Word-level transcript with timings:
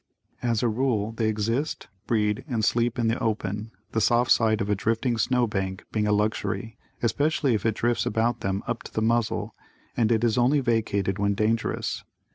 As 0.41 0.63
a 0.63 0.67
rule, 0.67 1.11
they 1.11 1.27
exist, 1.29 1.87
breed 2.07 2.43
and 2.47 2.65
sleep 2.65 2.97
in 2.97 3.07
the 3.07 3.19
open, 3.19 3.69
the 3.91 4.01
soft 4.01 4.31
side 4.31 4.59
of 4.59 4.67
a 4.67 4.73
drifting 4.73 5.19
snow 5.19 5.45
bank 5.45 5.85
being 5.91 6.07
a 6.07 6.11
luxury, 6.11 6.75
especially 7.03 7.53
if 7.53 7.67
it 7.67 7.75
drifts 7.75 8.07
about 8.07 8.39
them 8.39 8.63
up 8.65 8.81
to 8.81 8.91
the 8.91 9.03
muzzle, 9.03 9.53
and 9.95 10.11
it 10.11 10.23
is 10.23 10.39
only 10.39 10.59
vacated 10.59 11.19
when 11.19 11.35
dangerous. 11.35 12.03